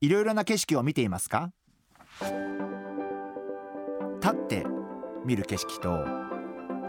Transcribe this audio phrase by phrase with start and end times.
[0.00, 1.50] いろいろな景色を見ていますか？
[4.20, 4.64] 立って
[5.24, 6.04] 見る景色と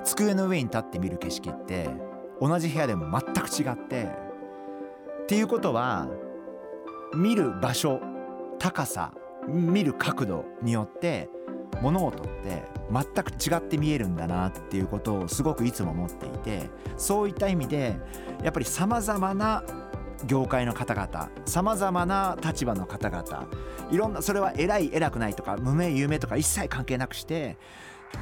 [0.03, 1.89] 机の上に立って見る景色って
[2.39, 4.03] 同じ部屋でも全く違って
[5.23, 6.07] っていうことは
[7.15, 7.99] 見る場所
[8.59, 9.13] 高さ
[9.47, 11.29] 見る角度によって
[11.81, 17.97] 物事って全く違って見えるんだなっていうことをすごくいつも思っていてそういった意味で
[18.43, 19.63] やっぱりさまざまな
[20.25, 23.47] 業界の方々さまざまな立場の方々
[23.91, 27.57] いろんなそれは偉い偉くないとか無名有名とか一切関係なくして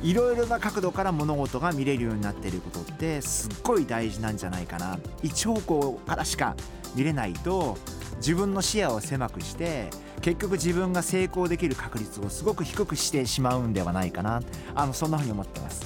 [0.02, 5.00] いろいろな角度から物事が見れるようになっていることってすっごい大事なんじゃないかな。
[5.24, 6.56] 一方向からしか
[6.94, 7.78] 見れないと
[8.18, 9.90] 自分の視野を狭くして
[10.22, 14.42] 結局自分が成功できる確率をすごく低くしてしまうんではないかな。
[14.76, 15.86] あのそんなふうに思ってます。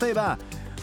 [0.00, 0.38] 例えば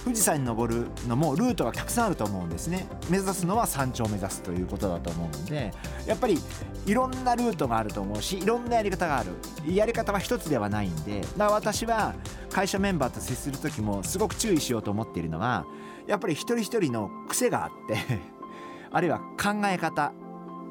[0.05, 2.85] 富士山に登るのもルートがたくさんあると思うんですね。
[3.09, 5.73] 目指すのは山頂を目指すということだと思うんで
[6.05, 6.37] やっぱり
[6.85, 9.31] いろんなルートがあると思うしいろんなやり方がある。
[9.67, 12.13] やり方は一つではないんでだ私は
[12.51, 15.65] 会社メンバーと接する時もすごく注意しようと思っているのは
[16.05, 17.97] やっぱり一人一人の癖があって
[18.93, 20.13] あるいは考え方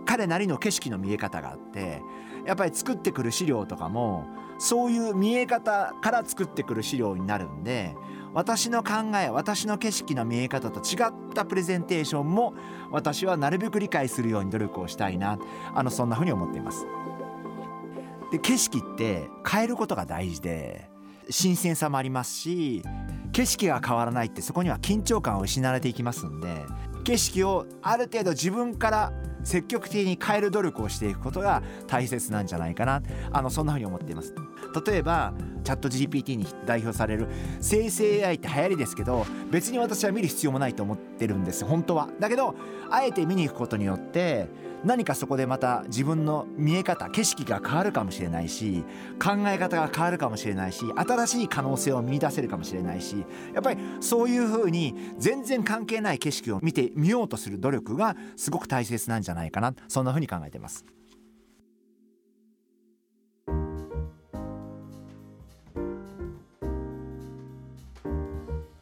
[0.06, 2.00] 彼なりの景色の見え方があって
[2.46, 7.96] やっぱり作ってくる資料とかもそういう見え方から作ってくる資料になるんで
[8.34, 12.54] 私の考え私の景色の見え方と違ったプレゼンテーションも
[12.90, 15.38] 私はなるべく理解するように努力をしたいな
[15.72, 16.84] あのそんなふうに思っています。
[18.32, 20.90] で景色って変えることが大事で
[21.30, 22.82] 新鮮さもありますし
[23.32, 26.64] 景色が変わらないってそこには緊張感を失われていきますんで
[27.04, 29.12] 景色をある程度自分から
[29.44, 34.34] 積極的に変える努力をしていくことが大切なんじゃないかなあのそんなふうに思っています。
[34.84, 37.26] 例えばチャット GPT に代表される
[37.60, 41.64] 生成 AI って流行りですけど別に私は見る必要もないと思ってるんです。
[41.64, 42.08] 本当は。
[42.20, 42.54] だけど
[42.90, 44.48] あえて見に行くことによって
[44.84, 48.84] 何かそこでまた自分の見え方景色が変わるかもしれないし
[49.22, 53.24] 考え方が変わるかもしれないし新しい可能性を見出せるかもしれないし
[53.54, 59.74] やっぱりそういうふうに全然関係ない景色を見てみようとする努力がすごく大切なんじゃないかな。
[59.88, 60.84] そんなふうに考えてます。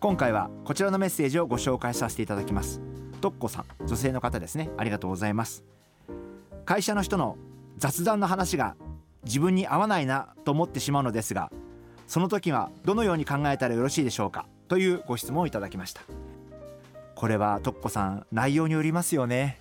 [0.02, 2.80] 今回はこちらのメッセージをご紹介させていただきます。
[3.20, 4.68] とっこさん女性の方ですね。
[4.76, 5.62] ありがとうございます。
[6.64, 7.38] 会社の人の
[7.78, 8.74] 雑談の話が
[9.22, 11.52] 自分に合わないなと思ってしまうのですが
[12.08, 14.46] その時はどのように考えたらよろしいでしょうか？
[14.66, 16.00] というご質問をいただきました。
[17.14, 19.60] これはとっこさん内容によりますよね。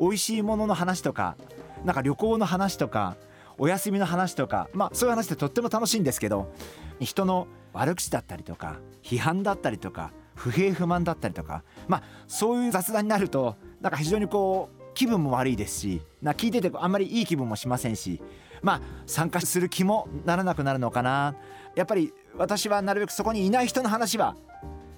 [0.00, 1.36] 美味しいものの話とか
[1.84, 3.14] なんか旅行の話とか
[3.56, 6.52] お休みの話とかまあそういう話ってとっても楽しいんですけど
[6.98, 18.20] 人の悪口だったりとか批判だったりとか不平不満だったりとかまあそういう雑談になるとなんか非常にこう気分も悪いですしな聞いててあんまりいい気分もしませんし
[18.62, 21.34] まあ参加する気もならなくなるのかな。
[21.74, 24.36] やっぱり私はなるべくそこにいない人の話は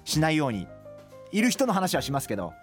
[0.03, 0.67] しないように
[1.31, 2.53] いる人の話はしますけど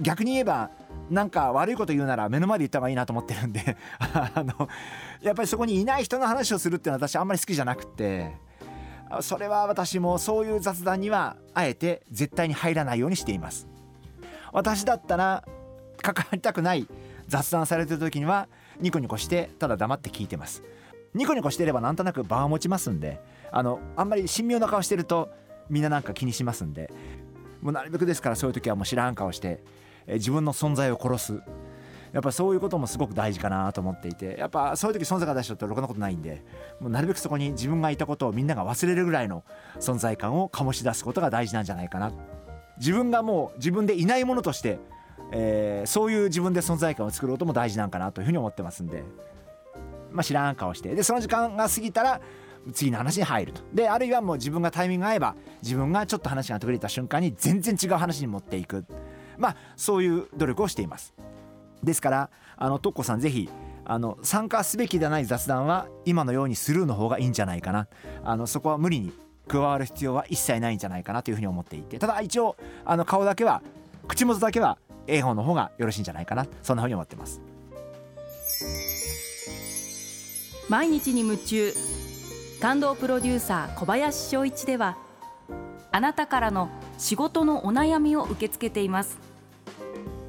[0.00, 0.70] 逆に言えば
[1.10, 4.68] なんか悪いこと言うなら目の前で言った方がいいなと思ってるんで あの
[5.20, 8.36] やっぱりそこにいない人の話をするっていうのは私あんまり好きじゃなくて
[9.20, 13.68] それは私もそういう雑談にはあえて絶対に入らないようにしています。
[14.52, 15.44] 私だったら
[16.02, 16.86] 関わりたくない
[17.28, 18.48] 雑談されてる時には
[18.80, 20.62] ニコニコしてただ黙って聞いてます。
[21.14, 23.20] ニコニコしてればなんとなく場を持ちますんで
[23.50, 25.28] あのあんまり神妙な顔してると
[25.68, 26.90] みんななんか気にしますんで。
[27.60, 29.62] もうなるべくですからそういう時はもう知らん顔して
[30.06, 31.42] え自分の存在を殺す。
[32.12, 36.44] やっぱそういうこともすごく大事かなと思っていてやっぱそういう時存在が出しちゃうとろくなことないんで
[36.80, 39.44] もうなるべくそこに自分がいたことをみんなが忘れるぐらいの
[39.78, 42.12] 存在感を醸し出すことが大事なんじゃないかな。
[42.78, 44.78] 自分がもう自分でいないものとして、
[45.32, 49.04] えー、そういう自分で存在感を作ることも大事なんかなというふうに思ってますんで
[50.10, 50.94] まあ知らん顔して。
[50.94, 52.20] でその時間が過ぎたら
[52.72, 53.62] 次の話に入ると。
[53.72, 58.84] であるいはもう自分がタイミング合えば自分がちょっと話が途切れた瞬間に全然違う話に持っていく。
[59.38, 61.14] まあそういう努力をしています。
[61.82, 63.48] ですからあのトッコさんぜひ
[63.84, 67.88] あの参加すべきではない雑談は今のようにスルーの方がいいんじゃないかな。
[68.22, 69.12] あのそこは無理に
[69.48, 73.62] 加わる必要は一切ないんじゃないかなというふうに思っていてただ一応あの顔だけは
[74.06, 74.78] 口元だけは
[75.08, 77.40] A 方の方がよろしいんじゃないかなそんなふうに思ってます。
[80.68, 81.72] 毎日に夢中
[82.60, 84.96] 感動プロデューサー小林翔一では
[85.90, 89.29] あなたからの仕事のお悩みを受け付けています。